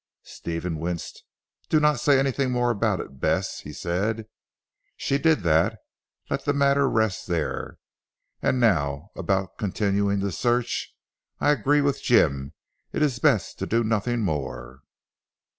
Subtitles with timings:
[0.23, 1.23] Stephen winced.
[1.69, 4.25] "Do not say anything more about it Bess," he said,
[4.97, 5.77] "she did that.
[6.27, 7.77] Let the matter rest there.
[8.41, 10.91] And now about continuing the search.
[11.39, 12.53] I agree with Jim;
[12.91, 14.79] it is best to do nothing more."